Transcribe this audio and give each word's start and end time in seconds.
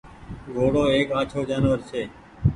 گھوڙو 0.53 0.83
ايڪ 0.93 1.07
آڇو 1.19 1.39
جآنور 1.49 1.79
ڇي 1.89 2.03